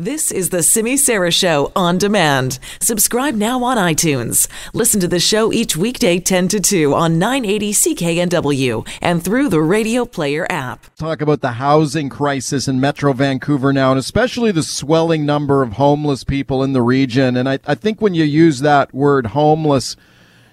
[0.00, 2.60] This is the Simi Sara Show on demand.
[2.80, 4.46] Subscribe now on iTunes.
[4.72, 9.60] Listen to the show each weekday 10 to 2 on 980 CKNW and through the
[9.60, 10.86] Radio Player app.
[10.94, 15.72] Talk about the housing crisis in Metro Vancouver now, and especially the swelling number of
[15.72, 17.36] homeless people in the region.
[17.36, 19.96] And I, I think when you use that word homeless,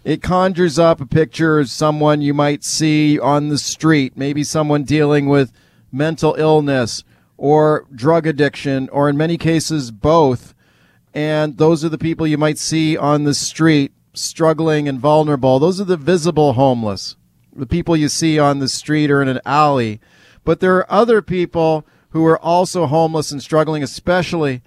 [0.04, 4.86] it conjures up a picture of someone you might see on the street, maybe someone
[4.86, 5.54] dealing with
[5.92, 7.04] mental illness
[7.38, 10.54] or drug addiction, or in many cases, both.
[11.14, 15.60] And those are the people you might see on the street struggling and vulnerable.
[15.60, 17.16] Those are the visible homeless,
[17.56, 20.00] the people you see on the street or in an alley.
[20.44, 24.62] But there are other people who are also homeless and struggling, especially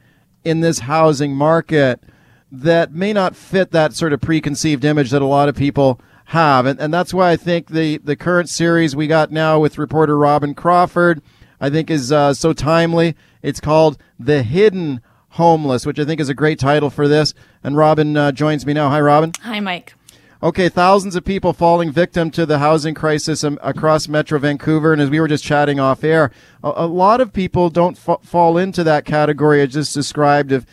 [0.44, 2.02] in this housing market,
[2.50, 6.66] that may not fit that sort of preconceived image that a lot of people have.
[6.66, 10.16] And, and that's why I think the, the current series we got now with reporter
[10.18, 11.22] Robin Crawford
[11.60, 13.16] I think is uh, so timely.
[13.42, 17.34] It's called The Hidden Homeless, which I think is a great title for this.
[17.62, 18.88] And Robin uh, joins me now.
[18.90, 19.32] Hi, Robin.
[19.42, 19.94] Hi, Mike.
[20.40, 24.92] Okay, thousands of people falling victim to the housing crisis across Metro Vancouver.
[24.92, 26.30] And as we were just chatting off air,
[26.62, 30.64] a, a lot of people don't f- fall into that category I just described of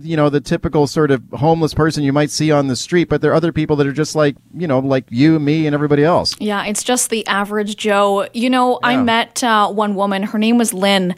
[0.00, 3.20] you know the typical sort of homeless person you might see on the street but
[3.20, 6.04] there are other people that are just like you know like you me and everybody
[6.04, 6.34] else.
[6.38, 8.28] Yeah it's just the average joe.
[8.32, 8.88] You know yeah.
[8.88, 10.22] i met uh, one woman.
[10.22, 11.14] Her name was lynn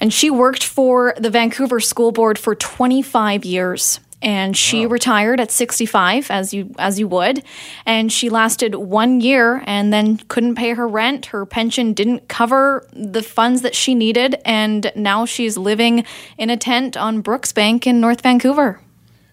[0.00, 4.92] and she worked for the vancouver school board for 25 years and she wow.
[4.92, 7.44] retired at 65 as you as you would
[7.86, 12.88] and she lasted 1 year and then couldn't pay her rent her pension didn't cover
[12.92, 16.04] the funds that she needed and now she's living
[16.38, 18.80] in a tent on Brooksbank in North Vancouver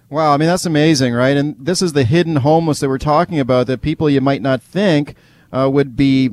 [0.09, 1.37] Wow, I mean that's amazing, right?
[1.37, 4.61] And this is the hidden homeless that we're talking about that people you might not
[4.61, 5.15] think
[5.53, 6.31] uh, would be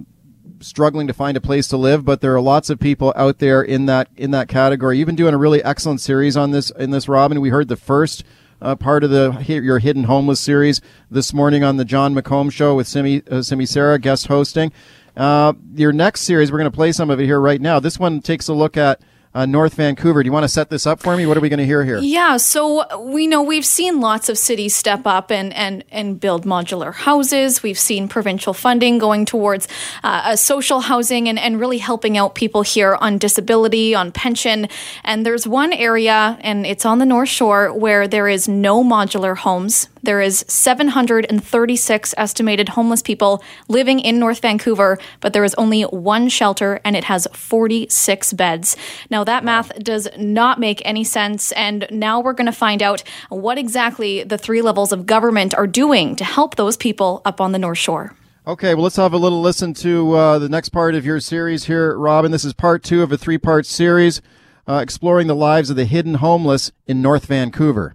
[0.61, 3.63] struggling to find a place to live, but there are lots of people out there
[3.63, 4.99] in that in that category.
[4.99, 7.41] You've been doing a really excellent series on this in this, Robin.
[7.41, 8.25] We heard the first
[8.61, 12.75] uh, part of the your hidden homeless series this morning on the Jon McComb Show
[12.75, 14.73] with Simi uh, Simi Sara guest hosting.
[15.17, 17.81] Uh, your next series, we're going to play some of it here right now.
[17.81, 19.01] This one takes a look at
[19.39, 20.21] uh, North Vancouver.
[20.25, 21.25] Do you want to set this up for me?
[21.25, 21.99] What are we going to hear here?
[21.99, 26.45] Yeah, so we know we've seen lots of cities step up and and and build
[26.45, 27.63] modular houses.
[27.63, 29.69] We've seen provincial funding going towards
[30.03, 34.67] uh, social housing and and really helping out people here on disability, on pension.
[35.05, 39.37] And there's one area, and it's on the North Shore, where there is no modular
[39.37, 39.89] homes.
[40.03, 46.29] There is 736 estimated homeless people living in North Vancouver, but there is only one
[46.29, 48.77] shelter and it has 46 beds.
[49.11, 51.53] Now, that math does not make any sense.
[51.53, 55.67] And now we're going to find out what exactly the three levels of government are
[55.67, 58.15] doing to help those people up on the North Shore.
[58.47, 61.65] Okay, well, let's have a little listen to uh, the next part of your series
[61.65, 62.33] here, Robin.
[62.33, 64.23] This is part two of a three part series
[64.67, 67.95] uh, exploring the lives of the hidden homeless in North Vancouver.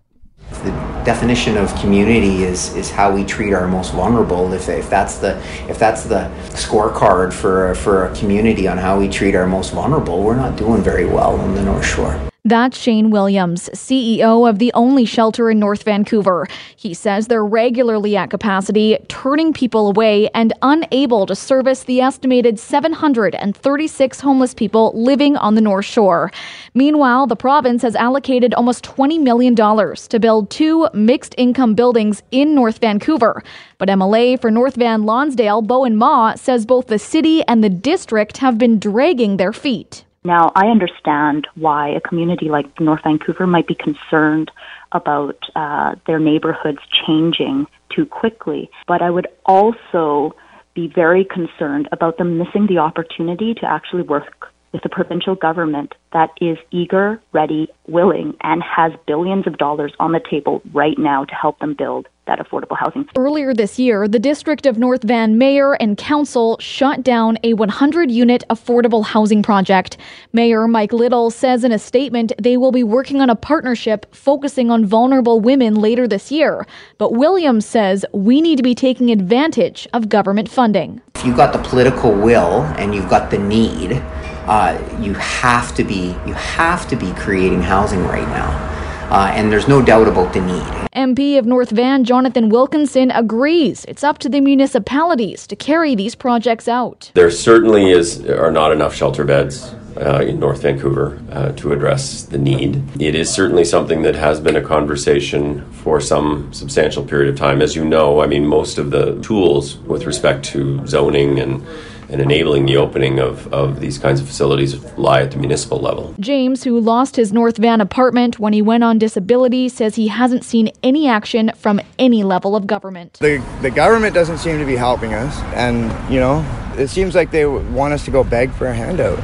[0.61, 0.71] The
[1.03, 4.53] definition of community is is how we treat our most vulnerable.
[4.53, 5.37] If, if that's the
[5.67, 10.23] if that's the scorecard for for a community on how we treat our most vulnerable,
[10.23, 12.32] we're not doing very well on the North Shore.
[12.45, 16.45] That's Shayne Williams, CEO of the only shelter in North Vancouver.
[16.75, 22.59] He says they're regularly at capacity, turning people away and unable to service the estimated
[22.59, 26.33] 736 homeless people living on the North Shore.
[26.73, 32.53] Meanwhile, the province has allocated almost $20 million to build two mixed income buildings in
[32.53, 33.41] North Vancouver.
[33.77, 38.39] But MLA for North Van Lonsdale, Bowinn Ma, says both the city and the district
[38.39, 40.03] have been dragging their feet.
[40.25, 44.51] Now, I understand why a community like North Vancouver might be concerned
[44.93, 50.35] about uh, their neighborhoods changing too quickly, but I would also
[50.73, 55.93] be very concerned about them missing the opportunity to actually work with the provincial government
[56.13, 61.25] that is eager, ready, willing, and has billions of dollars on the table right now
[61.25, 63.07] to help them build that affordable housing.
[63.17, 68.09] Earlier this year, the District of North Van Mayor and Council shut down a 100
[68.09, 69.97] unit affordable housing project.
[70.31, 74.71] Mayor Mike Little says in a statement they will be working on a partnership focusing
[74.71, 76.65] on vulnerable women later this year.
[76.97, 81.01] But Williams says we need to be taking advantage of government funding.
[81.15, 84.01] If you've got the political will and you've got the need,
[84.45, 88.69] uh, you have to be you have to be creating housing right now.
[89.09, 90.82] Uh, and there's no doubt about the need.
[90.95, 96.13] MP of North Van Jonathan Wilkinson agrees it's up to the municipalities to carry these
[96.15, 97.11] projects out.
[97.15, 102.23] There certainly is are not enough shelter beds uh, in North Vancouver uh, to address
[102.23, 102.83] the need.
[103.01, 107.61] It is certainly something that has been a conversation for some substantial period of time.
[107.61, 111.65] As you know, I mean, most of the tools with respect to zoning and
[112.13, 116.13] and enabling the opening of, of these kinds of facilities lie at the municipal level.
[116.19, 120.45] James, who lost his North Van apartment when he went on disability, says he hasn't
[120.45, 123.17] seen any action from any level of government.
[123.19, 126.45] The, the government doesn't seem to be helping us, and, you know,
[126.77, 129.19] it seems like they want us to go beg for a handout.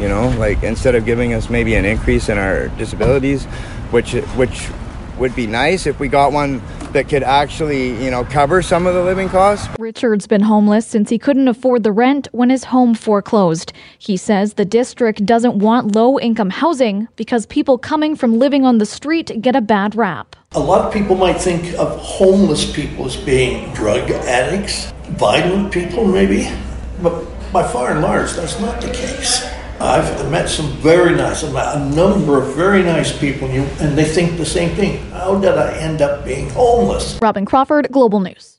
[0.00, 3.44] You know, like instead of giving us maybe an increase in our disabilities,
[3.92, 4.68] which which
[5.18, 6.62] would be nice if we got one
[6.92, 9.68] that could actually, you know, cover some of the living costs.
[9.78, 13.72] Richard's been homeless since he couldn't afford the rent when his home foreclosed.
[13.98, 18.78] He says the district doesn't want low income housing because people coming from living on
[18.78, 20.36] the street get a bad rap.
[20.52, 26.06] A lot of people might think of homeless people as being drug addicts, violent people,
[26.06, 26.50] maybe,
[27.00, 29.46] but by far and large, that's not the case.
[29.82, 34.46] I've met some very nice, a number of very nice people, and they think the
[34.46, 34.98] same thing.
[35.10, 37.18] How did I end up being homeless?
[37.20, 38.51] Robin Crawford, Global News.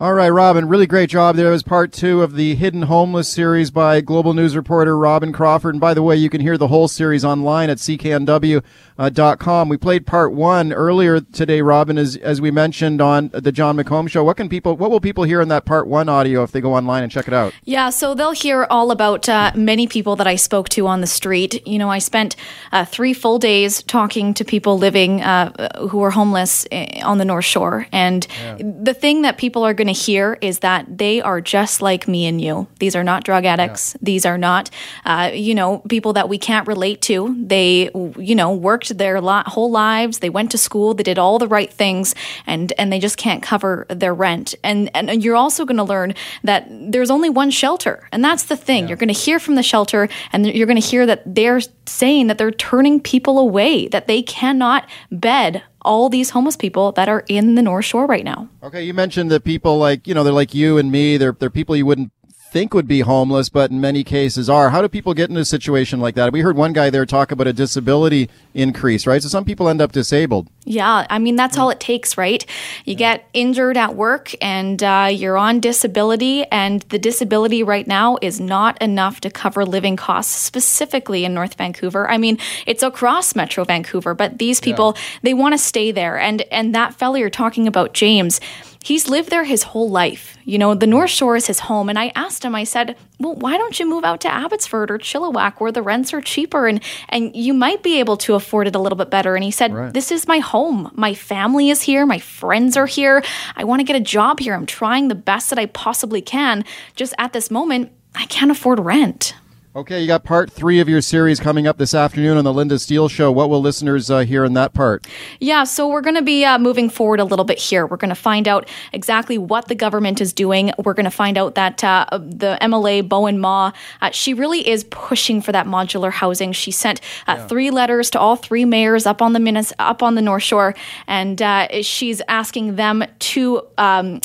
[0.00, 1.36] All right, Robin, really great job.
[1.36, 5.76] There was part two of the Hidden Homeless series by Global News reporter Robin Crawford.
[5.76, 9.68] And by the way, you can hear the whole series online at cknw.com.
[9.68, 14.10] We played part one earlier today, Robin, as, as we mentioned on the Jon McComb
[14.10, 14.24] show.
[14.24, 16.74] What can people, what will people hear in that part one audio if they go
[16.74, 17.54] online and check it out?
[17.62, 21.06] Yeah, so they'll hear all about uh, many people that I spoke to on the
[21.06, 21.64] street.
[21.68, 22.34] You know, I spent
[22.72, 27.24] uh, three full days talking to people living uh, who are homeless eh, on the
[27.24, 27.86] North Shore.
[27.92, 28.58] And yeah.
[28.58, 32.08] the thing that people are going going to hear is that they are just like
[32.08, 32.66] me and you.
[32.78, 33.94] These are not drug addicts.
[33.94, 33.98] Yeah.
[34.02, 34.70] These are not,
[35.04, 37.36] uh, you know, people that we can't relate to.
[37.38, 40.18] They, you know, worked their whole lives.
[40.20, 40.94] They went to school.
[40.94, 42.14] They did all the right things,
[42.46, 44.54] and and they just can't cover their rent.
[44.62, 48.56] And and you're also going to learn that there's only one shelter, and that's the
[48.56, 48.84] thing.
[48.84, 48.88] Yeah.
[48.88, 52.28] You're going to hear from the shelter, and you're going to hear that they're saying
[52.28, 57.24] that they're turning people away, that they cannot bed all these homeless people that are
[57.28, 58.48] in the North Shore right now.
[58.62, 61.16] Okay, you mentioned that people like, you know, they're like you and me.
[61.16, 62.12] They're, they're people you wouldn't
[62.54, 64.70] think would be homeless, but in many cases are.
[64.70, 66.32] How do people get in a situation like that?
[66.32, 69.20] We heard one guy there talk about a disability increase, right?
[69.20, 70.46] So some people end up disabled.
[70.64, 72.46] Yeah, I mean, that's all it takes, right?
[72.84, 78.18] You get injured at work and uh, you're on disability, and the disability right now
[78.22, 82.08] is not enough to cover living costs, specifically in North Vancouver.
[82.08, 85.02] I mean, it's across Metro Vancouver, but these people, yeah.
[85.22, 86.20] they want to stay there.
[86.20, 88.40] And, and that fellow you're talking about, James,
[88.84, 90.36] he's lived there his whole life.
[90.44, 91.88] You know, the North Shore is his home.
[91.88, 94.98] And I asked him, I said, well, why don't you move out to Abbotsford or
[94.98, 98.76] Chilliwack where the rents are cheaper and, and you might be able to afford it
[98.76, 99.34] a little bit better?
[99.34, 99.92] And he said, right.
[99.92, 100.90] this is my home.
[100.94, 102.04] My family is here.
[102.04, 103.24] My friends are here.
[103.56, 104.54] I want to get a job here.
[104.54, 106.62] I'm trying the best that I possibly can.
[106.94, 109.34] Just at this moment, I can't afford rent.
[109.76, 112.78] Okay, you got part three of your series coming up this afternoon on the Linda
[112.78, 113.32] Steele Show.
[113.32, 115.04] What will listeners uh, hear in that part?
[115.40, 117.84] Yeah, so we're going to be uh, moving forward a little bit here.
[117.84, 120.70] We're going to find out exactly what the government is doing.
[120.78, 124.84] We're going to find out that uh, the MLA Bowinn Ma, uh, she really is
[124.84, 126.52] pushing for that modular housing.
[126.52, 127.46] She sent uh, yeah.
[127.48, 130.76] three letters to all three mayors up on the Minis- up on the North Shore,
[131.08, 133.66] and uh, she's asking them to.
[133.76, 134.20] Um,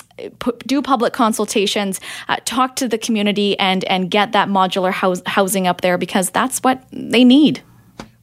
[0.65, 5.67] do public consultations, uh, talk to the community, and and get that modular house, housing
[5.67, 7.61] up there because that's what they need.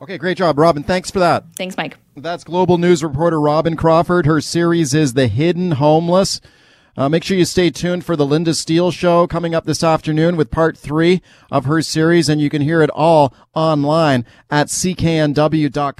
[0.01, 0.83] Okay, great job, Robin.
[0.83, 1.45] Thanks for that.
[1.57, 1.97] Thanks, Mike.
[2.17, 4.27] That's global news reporter Robin Crawford.
[4.27, 6.41] Her series is The Hidden Homeless.
[6.97, 10.37] Uh, make sure you stay tuned for the Linda Steele show coming up this afternoon
[10.37, 11.21] with part three
[11.51, 15.97] of her series, and you can hear it all online at cknw.com.